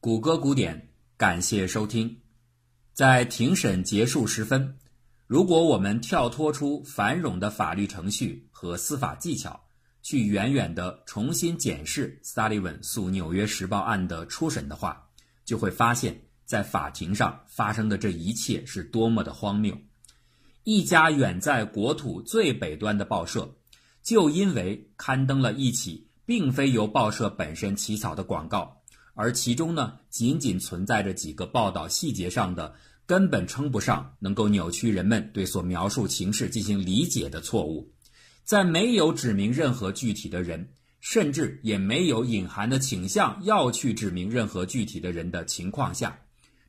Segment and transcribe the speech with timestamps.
[0.00, 2.20] 谷歌古典，感谢收听。
[2.94, 4.78] 在庭审结束时分，
[5.26, 9.60] 如果我们跳脱出繁冗的法律程序和司法技巧，
[10.00, 15.04] 去远远的重新检视萨利文诉《纽约时报》案的初审的话，
[15.44, 19.76] 就会发现，在法庭上发生的这一切是多么的荒谬。
[20.62, 23.52] 一家远在国土最北端的报社，
[24.04, 28.77] 就因为刊登了一起并非由报社本身起草的广告，
[29.20, 32.72] 而其中呢仅仅存在着几个报道细节上的
[33.04, 37.90] 根本称不上能够扭曲人们对所描述情势进行理解的错误，
[38.44, 40.68] 在没有指明任何具体的人，
[41.00, 46.16] 甚至也没有隐含的倾向要去指明任何具体的人的情况下。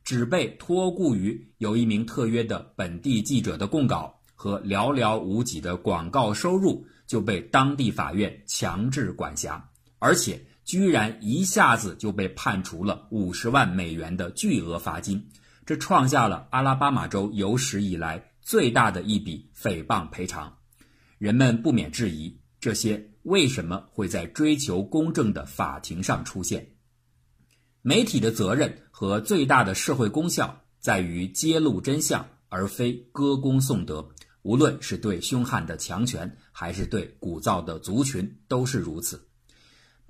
[0.02, 9.62] 只被托顾于有一名特约的本地记者的供稿和寥寥无几的广告收入，就被当地法院强制管辖，
[10.00, 15.28] 而且居然一下子就被判处了五十万美元的巨额罚金，
[15.66, 20.58] 这创下了阿拉巴马州有史以来最大的一笔诽谤赔偿。
[21.18, 26.68] 人们不免质疑，这些为什么会在追求公正的法庭上出现？
[27.82, 34.08] 媒体的责任和最大的社会功效在于揭露真相，而非歌功颂德。
[34.42, 39.29] 无论是对凶悍的强权，还是对鼓噪的族群，都是如此。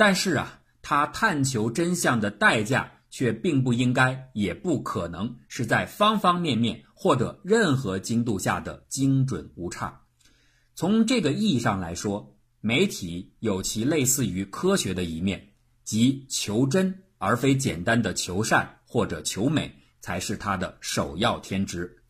[0.00, 10.00] 但是啊，他探求真相的代价却并不应该，也不可能是在方方面面或者任何精度下的精准无差。
[10.74, 15.52] 从这个意义上来说，媒体有其类似于科学的一面，
[15.84, 17.02] 即求真。
[17.18, 22.02] 而非简单的求善或者求美才是他的首要天职。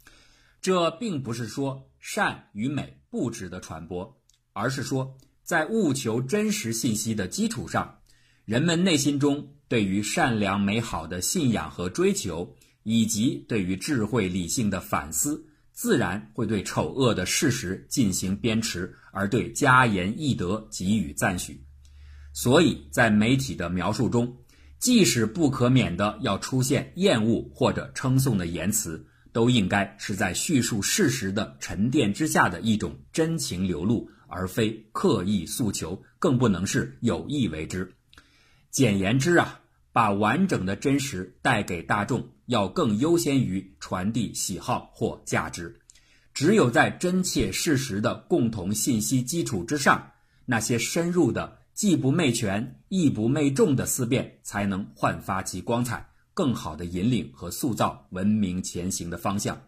[0.60, 4.16] 这并不是说善与美不值得传播，
[4.52, 5.18] 而是说
[5.50, 7.98] 在务求真实信息的基础上，
[8.44, 21.60] 人们内心中对于善良美好的信仰和追求，以及对于智慧理性的反思，自然会对丑恶的事实进行鞭笞，而对佳言易德给予赞许。
[22.32, 24.32] 所以在媒体的描述中。
[24.78, 37.92] 即使不可免的要出现厌恶或者称颂的言辞，都应该是在叙述事实的沉淀之下的一种真情流露，而非刻意诉求，更不能是有意为之。
[38.70, 39.60] 简言之啊，
[39.92, 45.80] 把完整的真实带给大众，要更优先于传递喜好或价值。
[46.32, 50.12] 只有在真切事实的共同信息基础之上，
[50.46, 51.58] 那些深入的。
[51.72, 56.09] 既不媚权，亦不媚众的思辨，才能焕发其光彩，
[56.40, 59.60] 更好的引领和塑造文明前行的方向。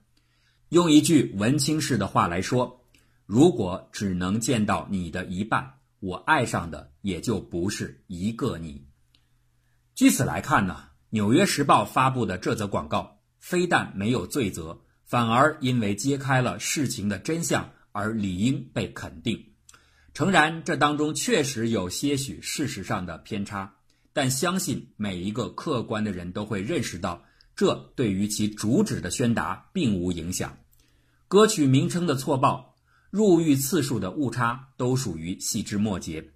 [0.70, 2.86] 用一句文青式的话来说，
[3.26, 8.86] 如果只能见到你的一半，我爱上的也就不是一个你。
[9.94, 10.76] 据此来看呢，
[11.10, 19.44] 《纽约时报》发布的这则广告，非但没有罪责，反而因为揭开了事情的真相而理应被肯定。
[20.14, 23.74] 诚然，这当中确实有些许事实上的偏差，
[24.12, 27.24] 但相信每一个客观的人都会认识到，
[27.56, 30.58] 这对于其主旨的宣达并无影响。
[31.28, 32.76] 歌曲名称的错报、
[33.10, 36.32] 入狱次数的误差都属于细枝末节。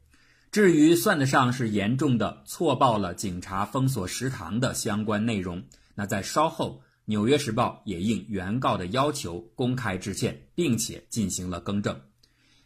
[0.51, 5.63] 至于算得上是严重的错报了警察封锁食堂的相关内容，
[5.95, 12.01] 那在稍后，《纽约时报》也应原告的要求公开致歉，并且进行了更正。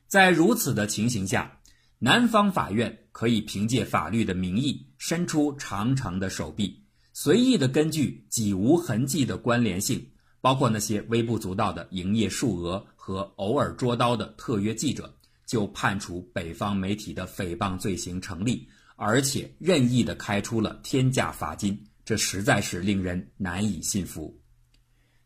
[0.07, 1.59] 在如此的情形下，
[1.99, 6.79] 南方法院可以凭借法律的名义伸出长长的手臂，
[7.15, 10.07] 随意的根据几无痕迹的关联性，
[10.43, 15.13] 包括那些微不足道的营业数额和偶尔捉刀的特约记者，
[15.47, 24.39] 就判处北方媒体的诽谤罪行成立，而且任意的开出了天价罚金，这实在是令人难以信服。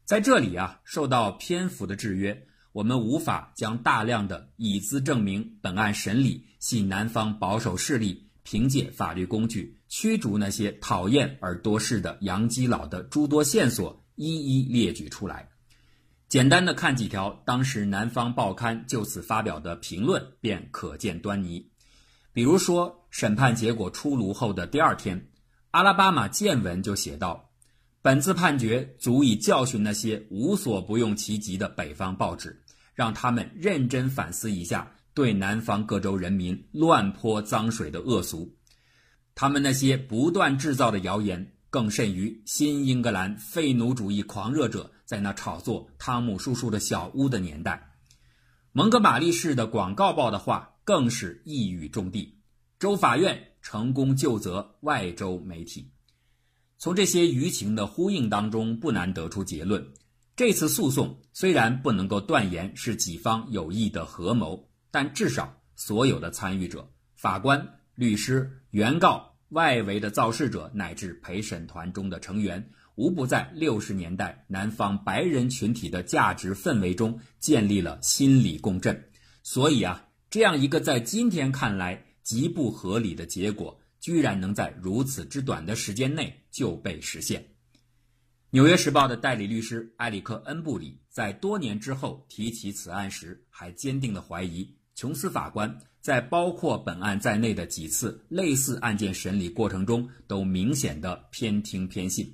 [0.05, 2.47] 在这里啊，受到篇幅的制约。
[2.71, 15.49] 我们无法将大量的以资证明本案审理系南方保守势力凭借法律工具驱逐那些讨厌而多事的洋基佬的诸多线索一一列举出来。
[16.29, 21.71] 简单的看几条当时南方报刊就此发表的评论，便可见端倪。
[22.33, 25.29] 比如说，审判结果出炉后的第二天，
[25.73, 27.51] 阿拉巴马见闻就写道
[28.03, 32.61] ：“本次判决足以教训那些无所不用其极的北方报纸。”
[32.95, 38.53] 让他们认真反思一下对南方各州人民乱泼脏水的恶俗，
[39.35, 47.93] 他们那些不断制造的谣言，更甚于新英格兰废奴主义狂热者在那炒作汤姆叔叔的小屋的年代。
[48.73, 52.37] 蒙哥马利市的广告报的话更是一语中的，
[52.81, 55.93] 州法院成功救责外州媒体。
[56.77, 59.87] 从这些舆情的呼应当中，不难得出结论：
[60.35, 79.11] 这次诉讼虽然不能够断言是几方有意的合谋，但至少所有的参与者、法官、律师、原告、外围的造事者乃至陪审团中的成员，无不在六十年代南方白人群体的价值氛围中建立了心理共振。
[79.43, 83.81] 所以啊，这样一个在今天看来极不合理的结果。
[83.99, 87.41] 居然能在如此之短的时间内就被实现。
[88.51, 102.33] 《纽约时报》的代理律师埃里克·恩布里在多年之后提起此案时，还坚定地怀疑琼斯法官在包括本案在内的几次类似案件审理过程中都明显的偏听偏信。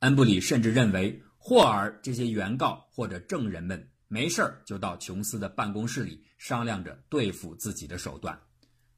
[0.00, 8.38] 恩布里甚至认为，霍尔这些原告或者证人们没事儿就到琼斯的办公室里商量着对付自己的手段。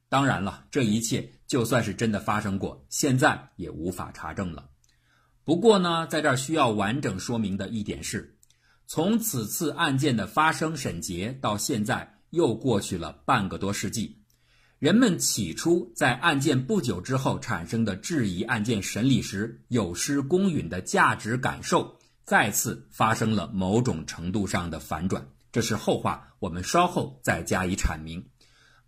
[0.08, 4.70] 当然了，这一切就算是真的发生过，现在也无法查证了。
[5.44, 8.38] 不过呢，在这儿需要完整说明的一点是，
[8.86, 14.20] 从此次案件的发生审结到现在，又过去了半个多世纪。
[14.78, 25.26] 人们起初在案件不久之后产生的质疑案件审理时有失公允的价值感受，再次发生了某种程度上的反转。
[25.50, 28.22] 这是后话，我们稍后再加以阐明。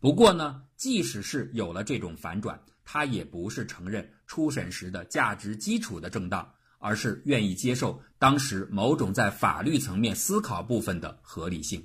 [0.00, 6.46] 不过呢，即使是有了这种反转，他也不是承认初审时的价值基础的正当，
[6.78, 11.82] 而是愿意接受当时某种在法律层面思考部分的合理性。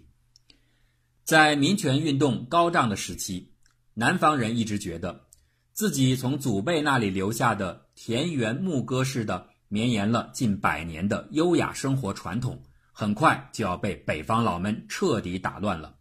[1.23, 3.51] 在民权运动高涨的时期，
[3.93, 5.27] 南方人一直觉得，
[5.73, 15.95] 自己从祖辈那里留下的田园牧歌式的绵延了近百年的优雅生活传统，很快就要被北方佬们彻底打乱了。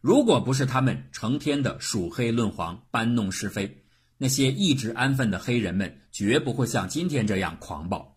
[0.00, 3.84] 如果不是他们成天的数黑论黄、搬弄是非，
[4.18, 8.16] 那些一直安分的黑人们绝不会像今天这样狂暴。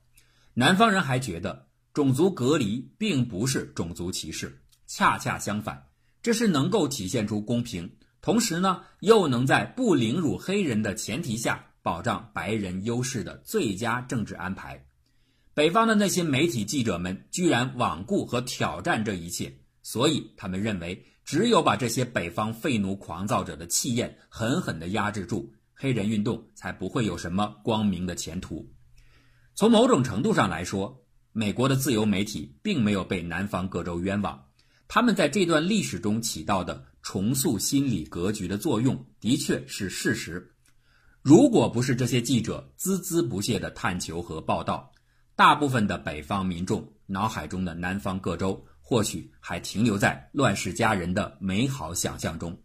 [0.54, 5.88] 南方人还觉得种族隔离并不是种族歧视，恰恰相反，
[6.26, 7.88] 这是能够体现出公平，
[8.20, 14.84] 同时呢又能在不凌辱黑人的前提下保障白人优势的最佳政治安排。
[15.54, 21.06] 北方的那些媒体记者们居然罔顾和挑战这一切，所以他们认为。
[21.24, 28.68] 只有把这些北方废奴狂躁者的气焰狠狠地压制住，黑人运动才不会有什么光明的前途。
[29.54, 34.40] 从某种程度上来说，美国的自由媒体并没有被南方各州冤枉，
[34.88, 40.52] 他们在这段历史中起到的重塑心理格局的作用的确是事实。
[41.22, 44.92] 如果不是这些记者孜孜不懈的探求和报道，
[45.36, 48.66] 大部分的北方民众脑海中的南方各州。
[48.88, 52.56] 或许还停留在乱世佳人的美好想象中，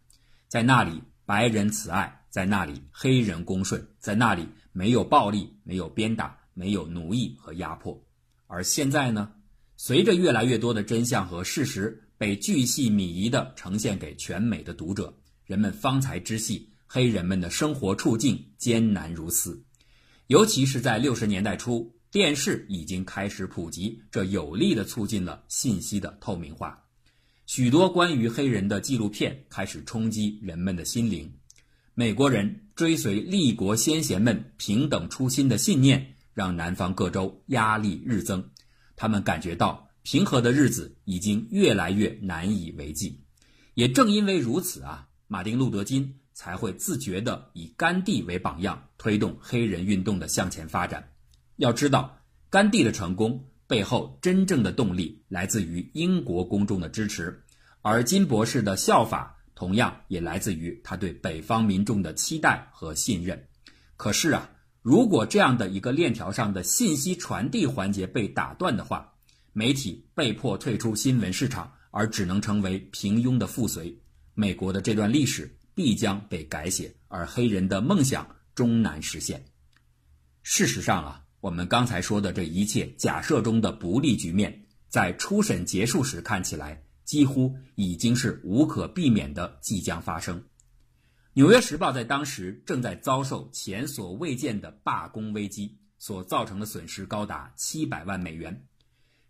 [0.47, 7.99] 在那里白人慈爱，在那里黑人恭顺，在那里没有暴力，没有鞭打，没有奴役和压迫。
[8.45, 9.31] 而现在呢？
[9.77, 15.11] 随着越来越多的真相和事实被巨细靡遗地呈现给全美的读者，
[15.43, 19.59] 人们方才知悉黑人们的生活处境艰难如斯，
[20.27, 21.91] 尤其是在六十年代初。
[22.11, 26.79] 电视已经开始普及，这有力地促进了信息的透明化。
[27.47, 31.33] 许多关于黑人的纪录片开始冲击人们的心灵。
[31.95, 38.47] 美国人追随立国先贤们平等初心的信念，让南方各州压力日增。
[38.95, 43.23] 他们感觉到平和的日子已经越来越难以为继。
[43.73, 51.11] 也正因为如此啊，马丁·路德·金才会自觉地以甘地为榜样，推动黑人运动的向前发展。
[51.57, 57.43] 要知道，甘地的成功背后真正的动力来自于英国公众的支持，
[57.81, 63.47] 而金博士的效法同样也来自于他对北方民众的期待和信任。
[63.95, 64.49] 可是啊，
[64.81, 69.13] 如果这样的一个链条上的信息传递环节被打断的话，
[69.53, 73.97] 媒体被迫退出新闻市场，而只能成为平庸的附随，
[74.33, 79.43] 美国的这段历史必将被改写，而黑人的梦想终难实现。
[80.43, 81.25] 事实上啊。
[81.41, 90.39] 我们刚才说的这一切假设中的不利局面，在初审结束时看起来，几乎已经是无可避免的即将发生。
[91.33, 98.67] 《纽约时报》在当时正在遭受前所未见的罢工危机，所造成的损失高达七百万美元。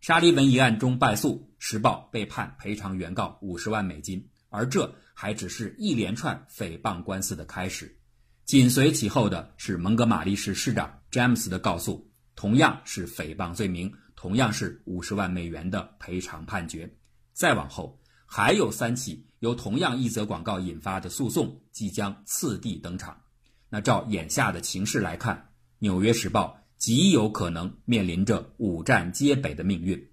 [0.02, 7.96] 沙利文一案中败诉，《时报》被判赔偿原告五十万美金，而这还只是一连串诽谤官司的开始。
[8.44, 16.92] 紧随其后的是蒙哥马利市市长詹姆斯的告诉，同样是诽谤罪名，同样是五十万美元的赔偿判决。
[17.32, 23.22] 再往后，还有三起由同样一则广告引发的诉讼即将次第登场。
[23.70, 25.38] 那照眼下的情势来看，
[25.78, 30.10] 《纽约时报》极有可能面临着五战皆北的命运。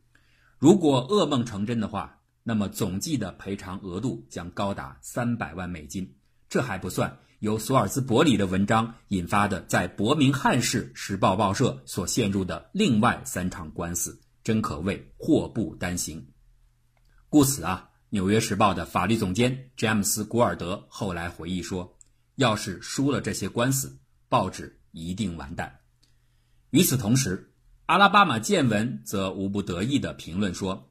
[0.58, 6.14] 如果噩梦成真的话，那么总计的赔偿额度将高达三百万美金。
[6.46, 16.22] 这还不算由索尔兹伯里的文章引发的在伯明翰市时报报社所陷入的另外三场官司，真可谓祸不单行。
[17.30, 21.96] 故此啊，《纽约时报》的法律总监詹姆斯·古尔德后来回忆说
[22.36, 23.98] ：“要是输了这些官司，
[24.28, 25.74] 报纸一定完蛋。”
[26.70, 27.50] 与此同时，
[27.86, 30.90] 阿拉巴马见闻则无不得意地评论说：“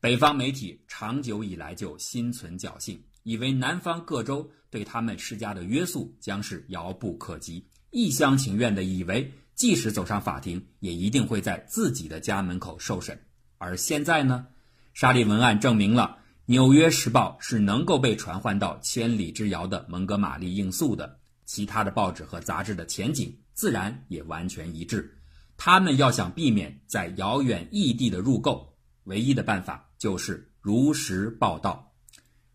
[0.00, 13.20] 北方媒体长久以来就心存侥幸，以为南方各州对他们施加的约束将是遥不可及，一厢情愿地以为即使走上法庭，也一定会在自己的家门口受审。
[13.58, 14.46] 而现在呢？”
[14.94, 25.17] 沙利文案证明了《纽约时报》是能够被传唤到千里之遥的蒙哥马利应诉的，其他的报纸和杂志的前景自然也完全一致。
[25.58, 28.74] 他们要想避免在遥远异地的入购，
[29.04, 31.92] 唯一的办法就是如实报道。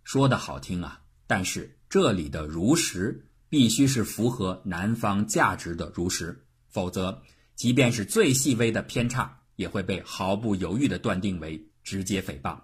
[0.03, 7.21] 说的好听啊，但是这里的如实必须是符合南方价值的如实，否则
[7.55, 11.63] 即便是最细微的偏差，也会被毫不犹豫地断定为。
[11.83, 12.57] 直接诽谤，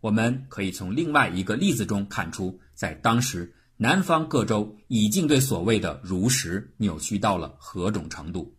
[0.00, 8.56] 我们可以从另外一个例子中看出，在当时南方各州已经对所谓的如实扭曲到了何种程度。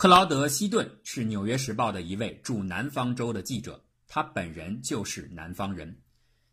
[0.00, 3.78] 克劳德·希顿是《纽约时报》的一位驻南方州的记者，
[4.08, 5.94] 他本人就是南方人。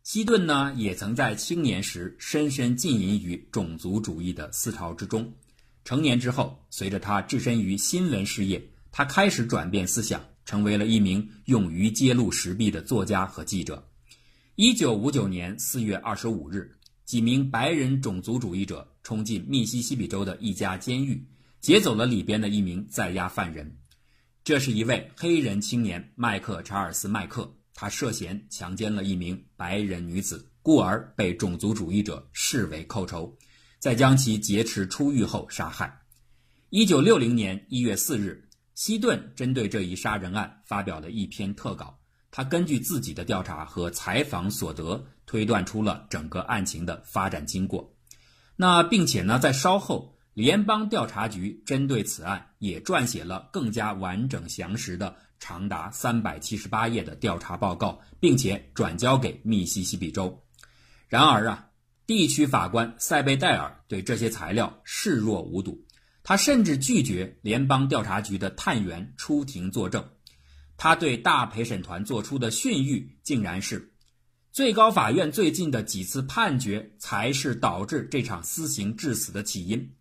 [0.02, 5.32] 希顿呢，也曾在青年时深深浸淫于种族主义的思潮之中。
[5.82, 8.62] 成年之后，随着他置身于新闻事业，
[8.92, 10.22] 他开始转变思想。
[10.44, 13.82] 成为了一名勇于揭露实弊的作家和记者。
[14.56, 16.70] 一九五九年四月二十五日，
[17.06, 21.26] 几名白人种族主义者冲进密西西比州的一家监狱，
[21.60, 23.78] 劫走了里边的一名在押犯人。
[24.44, 33.36] 这是一位黑人青年麦克查尔斯·麦克，他涉嫌强奸了一名白人女子，故而被种族主义者视为寇仇，
[33.78, 36.00] 在将其劫持出狱后杀害。
[36.70, 38.44] 一九六零年一月四日。
[38.74, 41.98] 希顿针对这一杀人案发表了一篇特稿。
[42.30, 47.92] 他根据自己的调查和采访所得，推断出了整个案情的发展经过。
[48.54, 60.40] 那并且呢，在稍后，联邦调查局针对此案也撰写了更加完整详实的长达三百七十八页的调查报告，并且转交给密西西比州。
[61.08, 61.68] 然而啊，
[62.06, 65.84] 地区法官塞贝戴尔对这些材料视若无睹。
[66.22, 70.08] 他甚至拒绝联邦调查局的探员出庭作证，
[70.76, 73.92] 他对大陪审团做出的训谕竟然是：
[74.52, 79.94] 最高法院最近的几次判决才是导致这场私刑致死的起因。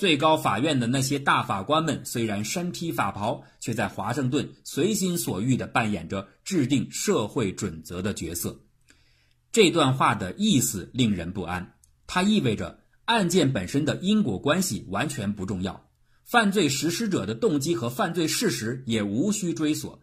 [0.00, 8.62] 最高法院的那些大法官们虽然身披法袍，却在华盛顿随心所欲地扮演着制定社会准则的角色。
[9.52, 11.74] 这段话的意思令人不安，
[12.06, 12.80] 它意味着。
[13.04, 15.90] 案件本身的因果关系完全不重要，
[16.24, 20.00] 犯罪实施者的动机和犯罪事实也无需追索，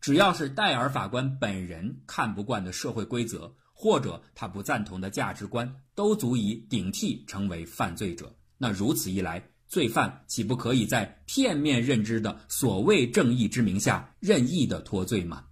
[0.00, 8.32] 只要是戴尔法官本人看不惯的社会规则，或者他不赞同的价值观，都足以顶替成为犯罪者。
[8.62, 15.44] 那如此一来，罪犯岂不可以在片面认知的所谓正义之名下任意的脱罪吗？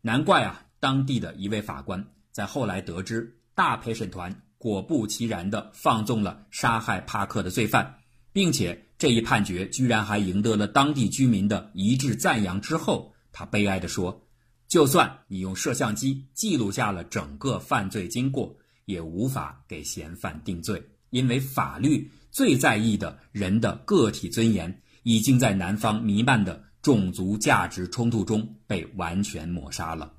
[0.00, 4.42] 难怪啊，当地的一位法官在后来得知大陪审团。
[4.58, 7.98] 果不其然地放纵了杀害帕克的罪犯，
[8.32, 12.60] 并且这一判决居然还赢得了当地居民的一致赞扬。
[12.60, 14.26] 之后，他悲哀地说
[14.66, 30.12] ：“就算你用摄像机记录下了整个犯罪经过，也无法给嫌犯定罪，因为法律最在意的人的个体尊严，已经在南方弥漫的种族价值冲突中被完全抹杀了。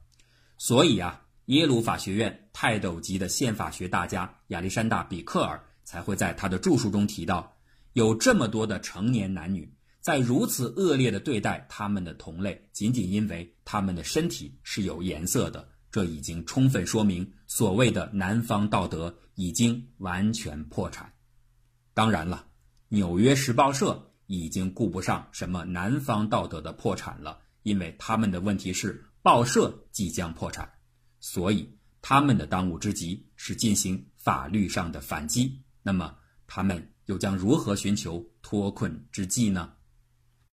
[0.58, 7.56] 所以啊。”耶鲁法学院泰斗级的宪法学大家亚历山大·比克尔才会在他的著述中提到，
[7.94, 21.12] 有这么多的成年男女在如此恶劣的对待他们的同类，仅仅因为他们的身体是有颜色的，这已经充分说明所谓的南方道德已经完全破产。
[21.96, 22.46] 当然了，
[22.90, 30.72] 纽约时报社已经顾不上什么南方道德的破产了，因为他们的问题是报社即将破产。
[31.20, 31.68] 所以，
[32.00, 35.64] 他们的当务之急是进行法律上的反击。
[35.82, 39.74] 那么，他们又将如何寻求脱困之计呢？